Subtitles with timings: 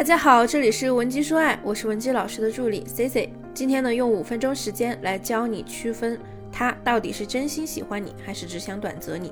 [0.00, 3.30] 大家好，这里是文姬说爱，我是文姬老师的助理 C C。
[3.52, 6.18] 今天呢，用五分钟时间来教你区分
[6.50, 9.30] 他到底是真心喜欢你，还是只想短择你。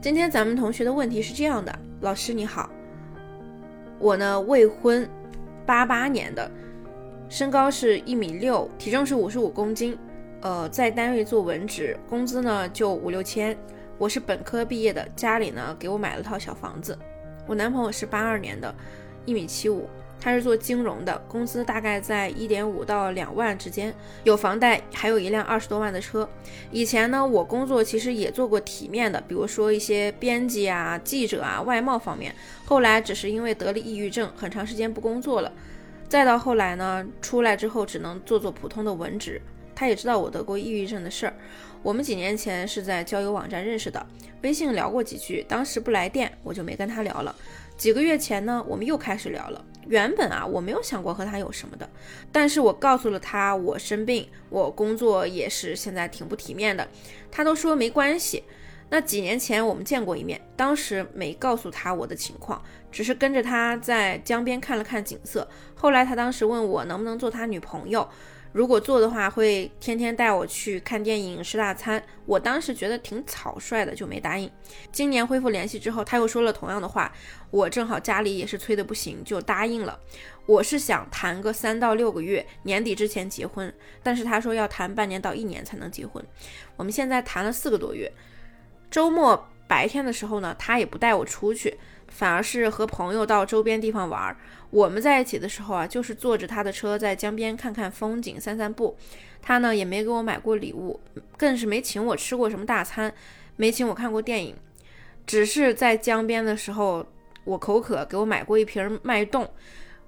[0.00, 2.70] 今天咱们同学的问题是这样的，老师你好，
[3.98, 5.10] 我呢未婚，
[5.66, 6.48] 八八年的，
[7.28, 9.98] 身高是一米六，体重是五十五公斤，
[10.40, 13.58] 呃，在单位做文职，工资呢就五六千。
[13.98, 16.96] 我是本科毕业的，家里呢给我买了套小房子。
[17.44, 18.72] 我男朋友是八二年的。
[19.28, 19.86] 一米七五，
[20.18, 23.94] 他是做金融的，工资大概在一点五到两万之间，
[24.24, 26.26] 有房贷，还有一辆二十多万的车。
[26.70, 32.34] 以前呢，我工作其实也做过体面的，比如说一些编辑啊、记者啊、外贸方面。
[32.64, 35.52] 后来只是因为得了抑郁症，很长时间不工作了。
[36.08, 39.38] 再到后来呢，出来之后只能做做普通的文职。
[39.74, 41.34] 他也知道我得过抑郁症的事儿。
[41.82, 44.04] 我们几年前是在交友网站认识的，
[44.42, 47.32] 微信聊过几句，当时不来电，我就没跟他聊了。
[47.78, 49.64] 几个月前呢，我们又开始聊了。
[49.86, 51.88] 原本啊，我没有想过和他有什么的，
[52.32, 56.86] 但是我告诉了他我生病，我工作也是现在挺不体面的，
[57.30, 58.42] 他都说没关系。
[58.90, 65.46] 那几年前我们见过一面，当时没告诉他我的情况，只是跟着他在江边看了看景色。
[65.76, 68.06] 后来他当时问我能不能做他女朋友。
[68.52, 72.02] 如果做的话，会天天带我去看电影、吃大餐。
[72.24, 74.50] 我当时觉得挺草率的，就没答应。
[74.90, 77.12] 今年恢复联系之后，他又说了同样的话。
[77.50, 79.98] 我正好家里也是催得不行，就答应了。
[80.44, 83.72] 我是想谈个三到六个月，年底之前结婚。
[84.02, 86.22] 但是他说要谈半年到一年才能结婚。
[86.76, 88.10] 我们现在谈了四个多月，
[88.90, 91.78] 周末白天的时候呢，他也不带我出去。
[92.18, 94.36] 反而是和朋友到周边地方玩儿。
[94.70, 98.96] 我们在一起的时候啊，就是坐着他的车在江边看看风景、散散步。
[99.40, 100.98] 他呢也没给我买过礼物，
[101.36, 103.14] 更是没请我吃过什么大餐，
[103.54, 104.56] 没请我看过电影。
[105.28, 107.06] 只是在江边的时候，
[107.44, 109.48] 我口渴，给我买过一瓶脉动。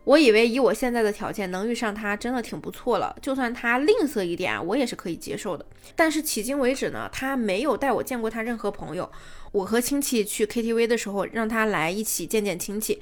[0.05, 5.65] 我以为以我现在的条件能遇上他真的挺不错了，就算他吝啬一点，我也是可以接受的。
[5.95, 9.11] 但是迄今为止呢，他没有带我见过他任何朋友。
[9.53, 13.01] 我和亲戚去 KTV 的时候，让他来一起见见亲戚，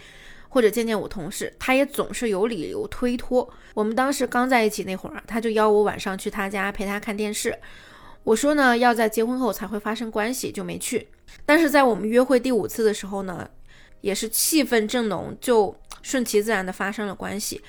[0.49, 3.49] 或者见见我同事，他也总是有理由推脱。
[3.75, 7.57] 我们当时刚在一起那会儿，他就邀我晚上去他家陪他看电视。
[8.25, 11.09] 我说呢，要在结婚后才会发生关系，就没去。
[11.47, 13.49] 但是在我们约会第五次的时候呢，
[14.01, 15.75] 也是气氛正浓，就。
[16.09, 17.61] 顺其自然的发生了关系，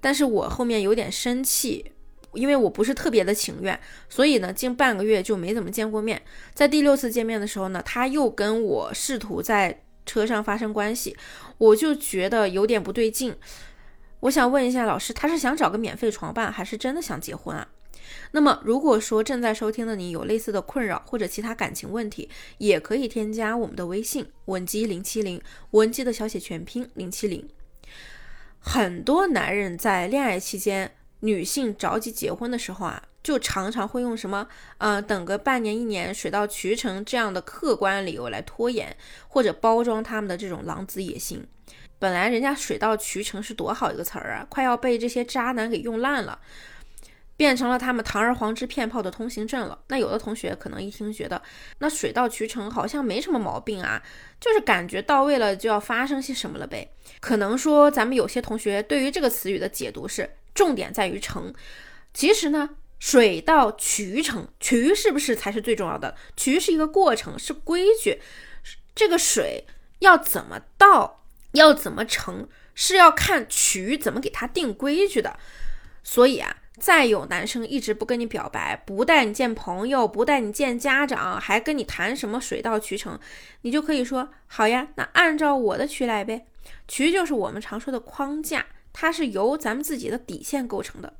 [0.00, 1.84] 但是我后面有点生气，
[2.32, 3.78] 因为我不是特别的情愿，
[4.08, 6.22] 所以呢，近半个月就没怎么见过面。
[6.54, 11.16] 在第六次见面的时候呢，他又跟我试图在车上发生关系，
[11.58, 13.34] 我就觉得有点不对劲。
[14.20, 17.66] 我想问一下老师，他是想找个免费床伴，还是真的想结婚啊？
[18.30, 22.28] 那么如果说正在收听的你有类似的困扰或者其他感情问题，
[22.58, 25.40] 也可以添加我们的微信文姬零七零，
[25.72, 27.46] 文姬的小写全拼零七零。
[28.60, 34.46] 很多男人在恋爱期间，女性着急结婚的时候啊，就常常会用什么，
[34.78, 38.96] 呃，等个半年一年，水到渠成这样的客观理由来拖延，
[39.28, 41.46] 或者包装他们的这种狼子野心。
[41.98, 46.38] 本来人家水到渠成是多好一个词儿啊，快要被这些渣男给用烂了。
[47.38, 49.78] 变成了他们堂而皇之骗炮的通行证了。
[49.86, 51.40] 那有的同学可能一听觉得，
[51.78, 54.02] 那水到渠成好像没什么毛病啊，
[54.40, 56.90] 就是感觉到位了就要发生些什么了呗。
[57.20, 61.54] 可能说咱们有些同学对于这个词语的解读是重点在于成，
[62.12, 66.16] 其实呢，水到渠成，渠是不是才是最重要的？
[66.36, 68.20] 渠是一个过程，是规矩。
[68.96, 69.64] 这个水
[70.00, 71.22] 要怎么倒，
[71.52, 75.38] 要怎么成，是要看渠怎么给它定规矩的。
[76.02, 76.56] 所以啊。
[76.80, 83.18] 再有男生一直不跟你表白，不带你见朋友，不带你见家长，还跟你谈什么水到渠成，
[83.62, 86.46] 你就可以说好呀，那按照我的渠来呗。
[86.86, 91.14] 渠就是我们常说的框架，它是由咱们自己的底线构成的。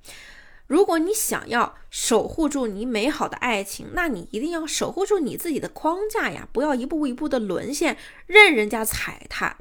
[0.67, 7.97] 如果你想要守护住你美好的爱情，那你一定要守护住你自己的框架呀，不要一步一步的沦陷，
[8.27, 9.57] 任人家踩踏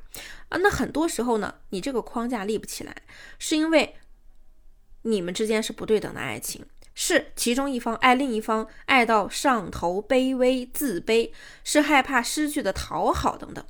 [0.49, 0.57] 啊。
[0.59, 2.95] 那很多时候呢，你这个框架立不起来，
[3.39, 3.95] 是因为。
[5.07, 11.31] 你们之间是不对等的爱情，是其中一方爱另一方爱到上头，卑微自卑，
[11.63, 13.65] 是害怕失去的讨好等等。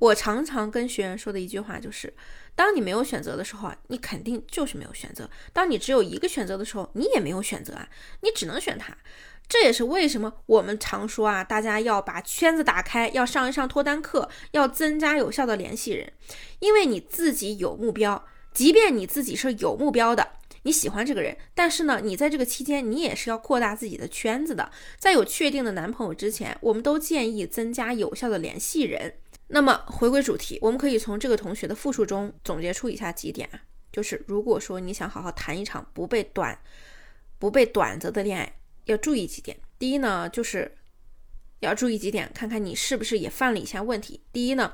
[0.00, 2.12] 我常常跟学员说的一句话就是：
[2.56, 7.88] 当你没有选择的时候啊，你肯定就是没有选择；当你只有一个选择的时候，你也没有选择啊，
[8.22, 8.96] 你只能选它。
[9.48, 16.12] 这也是为什么我们常说啊，大家要把圈子打开，要上一上脱单课，要增加有效的联系人，
[16.58, 20.32] 因为你自己有目标，即便你自己是有目标的。
[20.64, 24.70] 你喜欢这个人，但是呢，你在这个期间，你也是要扩大自己的圈子的。
[24.98, 29.14] 在有确定的男朋友之前，我们都建议增加有效的联系人。
[29.48, 33.60] 那么回归主题，我们可以从这个同学的复述中总结出以下几点啊，
[33.92, 36.58] 就是如果说你想好好谈一场不被短、
[37.38, 38.54] 不被短则的恋爱，
[38.86, 39.58] 要注意几点。
[39.78, 40.74] 第一呢，就是
[41.60, 44.20] 要注意几点，看看你是不是也犯了以下问题。
[44.32, 44.72] 第一呢，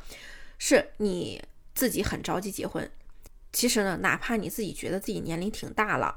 [0.59, 1.43] 是你
[1.75, 2.89] 自己很着急结婚，
[3.53, 6.17] 其实呢，哪怕你自己觉得自己年龄挺大了。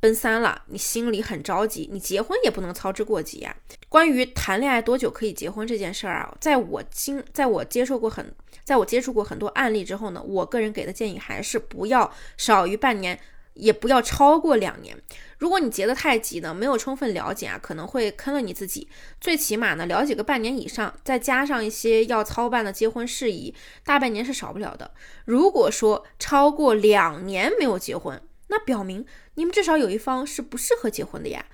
[0.00, 3.54] 奔三了，你心里很着急，你结婚也不能操之过急呀。
[3.90, 13.20] 关于谈恋爱多久可以结婚这件事儿啊，在我经在我接受过很，在我接触过很多案例之后呢，我个人给的建议还是不要少于半年，
[13.60, 14.96] 也不要超过两年。
[15.38, 18.88] 如果你结得太急呢，没有充分了解啊，可能会坑了你自己。
[19.20, 23.54] 最起码呢，了解个半年以上，再加上一些要操办的结婚事宜，
[23.84, 24.90] 大半年是少不了的。
[25.24, 31.46] 如果说超过两年没有结婚，那表明你们至少有一方是不适合结婚的呀，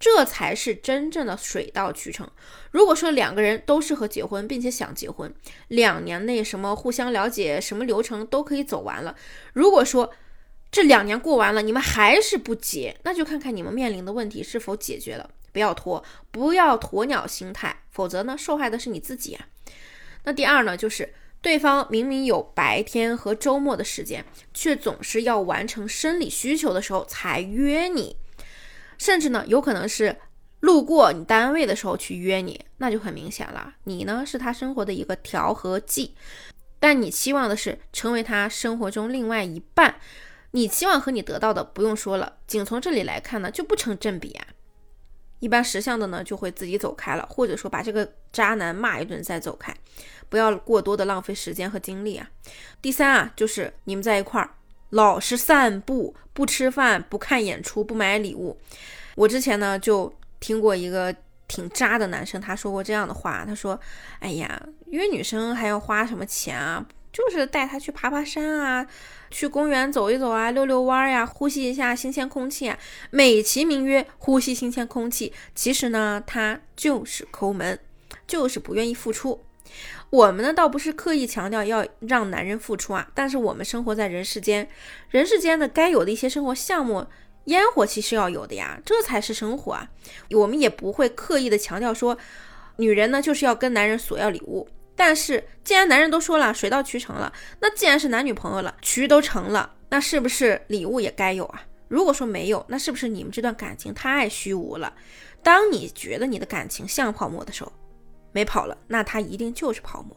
[0.00, 2.28] 这才是真正的水到渠成。
[2.72, 5.32] 如果说两个人都适合结婚，并且想结婚，
[5.68, 9.14] 两年内什么互相了解，什么流程都可以走完了。
[9.52, 10.12] 如果说
[10.74, 15.30] 这两年过完了，你们还是不结，那就看看你们面临的问题是否解决了。
[15.52, 19.46] 不要拖，不要鸵鸟心态，否则呢，受害的是你自己啊。
[20.24, 21.14] 那第二呢，就是。
[21.40, 24.24] 对方明明有白天和周末的时间，
[24.54, 28.16] 却总是要完成生理需求的时候才约你，
[28.96, 30.16] 甚至呢，有可能是
[30.60, 36.14] 路过你单位的时候去约你，那就很明显了，你呢是他生活的一个调和剂，
[36.80, 39.96] 但你期望的是成为他生活中另外一半，
[40.54, 44.46] 你期望和你得到的不用说了，仅从这里来看呢，就不成正比啊。
[45.40, 49.74] 一般识相的呢，就会自己走开了，或者说把这个渣男骂一顿再走开，
[50.28, 52.30] 不要过多的浪费时间和精力啊。
[52.80, 54.48] 第三啊，就是你们在一块儿
[54.90, 58.56] 老是散步，不吃饭，不看演出，不买礼物。
[59.16, 61.12] 我之前呢就听过一个
[61.48, 63.78] 挺渣的男生，他说过这样的话，他说
[64.20, 68.84] ：“哎呀，约女生还要花什么钱啊？”就是带他去爬爬山啊，
[69.30, 72.76] 去公园走一走啊，溜溜弯呀，呼吸一下新鲜空气啊，
[73.10, 77.78] 美其名曰呼吸新鲜空气，其实呢，他就是抠门，
[78.26, 79.44] 就是不愿意付出。
[80.10, 84.68] 我们呢，倒不是刻意强调要让男人付出啊，但是我们生活在人世间，
[85.10, 87.06] 人世间的该有的一些生活项目，
[87.44, 89.88] 烟火气是要有的呀，这才是生活啊。
[90.32, 92.18] 我们也不会刻意的强调说，
[92.78, 94.68] 女人呢就是要跟男人索要礼物。
[94.96, 101.62] 但是，既然男人都说了水到渠成了，那既然是男女朋友了，渠都成了，那是不是礼物也该有啊？
[101.88, 104.94] 如果说没有，那是不是你们这段感情太虚无了？
[105.42, 107.72] 当你觉得你的感情像泡沫的时候，
[108.32, 110.16] 没跑了，那它一定就是泡沫。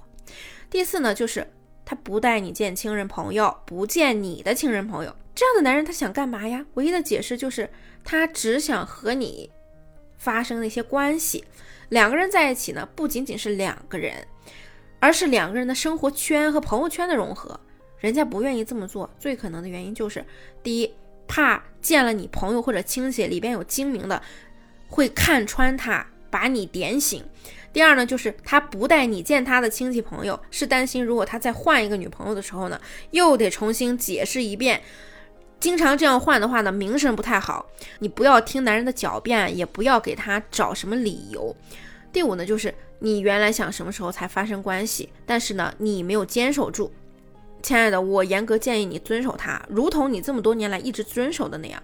[0.69, 1.45] 第四呢，就是
[1.83, 6.65] 他不带你见亲人朋友，不见你的亲人朋友，这样的男人他想干嘛呀？
[6.75, 7.69] 唯一的解释就是
[8.03, 9.49] 他只想和你
[10.17, 11.43] 发生那些关系。
[11.89, 14.25] 两个人在一起呢，不仅仅是两个人。
[14.99, 17.59] 而是两个人的生活圈和朋友圈的融合，
[17.99, 20.25] 人家不愿意这么做，最可能的原因就是：
[20.63, 20.93] 第一，
[21.27, 24.21] 怕见了你朋友或者亲戚里边有精明的，
[24.87, 27.21] 会看穿他，把你点醒；
[27.71, 32.79] 第二呢，就是他不带你见他的亲戚朋友，是担心如果他再换一个女朋友的时候呢，
[33.11, 34.81] 又得重新解释一遍。
[35.59, 37.65] 经常这样换的话呢，名声不太好。
[37.97, 41.55] 你不要听男人的狡辩，也不要给他找什么理由。
[42.17, 46.91] 第五呢，就是你原来想什么时候才发生关系，但是呢，你没有坚守住，
[47.61, 51.79] 亲爱的，我严格建议你遵守它，如同你这么多年来一直遵守的那样。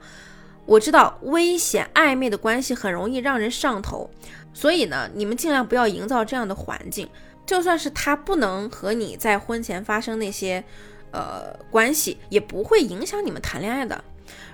[0.65, 4.09] 我知道危险暧昧的关系很容易让人上头，
[4.55, 7.07] 所以呢，你们尽量不要营造这样的环境。
[7.45, 10.63] 就算是他不能和你在婚前发生那些
[11.11, 14.03] 呃关系，也不会影响你们谈恋爱的。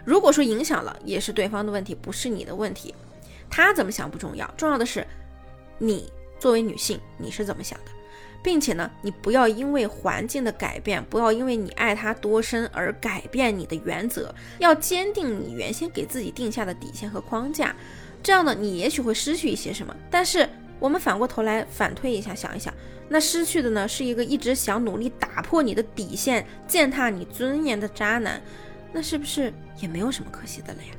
[0.04, 2.94] 如果说影响了，也是对方的问题，不是你的问题。
[3.50, 5.08] 他怎么想不重要，重要的是。
[5.80, 7.92] 你作为女性，你是怎么想的？
[8.42, 17.76] 并且呢，你不要因为环境的改变，不要因为你爱他多深而改变你的原则，要坚定你原先给自己定下的底线和框架。
[18.24, 19.94] 这样呢，你也许会失去一些什么。
[20.10, 20.48] 但是
[20.80, 22.74] 我们反过头来反推一下，想一想，
[23.10, 28.42] 那失去的呢，是一个一直想努力打破你的底线、践踏你尊严的渣男，
[28.94, 30.92] 那是不是也没有什么可惜的了呀？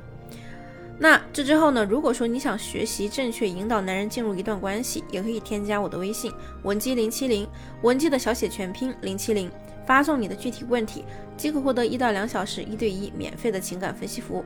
[1.03, 1.83] 那这之后呢？
[1.83, 6.31] 如果说你想学习正确引导男人进入一段关系，也可以添加我的微信
[6.61, 7.47] 文姬零七零，
[7.81, 9.49] 文姬的小写全拼零七零，
[9.83, 11.03] 发送你的具体问题，
[11.35, 14.45] 即可获得一到两小时一对一免费的情感分析服务。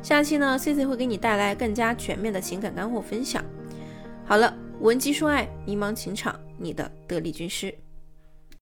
[0.00, 3.44] 下期呢，C C 会给你带来更加全面的情感干货分享。
[4.24, 7.74] 好了，文姬说爱，迷茫情场，你的得力军师。